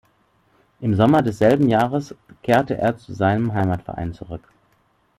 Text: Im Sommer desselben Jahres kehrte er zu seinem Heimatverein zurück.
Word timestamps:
Im 0.79 0.95
Sommer 0.95 1.21
desselben 1.21 1.69
Jahres 1.69 2.15
kehrte 2.41 2.75
er 2.75 2.97
zu 2.97 3.13
seinem 3.13 3.53
Heimatverein 3.53 4.15
zurück. 4.15 4.51